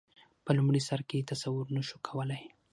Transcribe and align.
په 0.45 0.51
لومړي 0.57 0.81
سر 0.87 0.99
کې 1.09 1.27
تصور 1.31 1.65
نه 1.75 1.81
شو 1.87 1.97
کولای. 2.07 2.43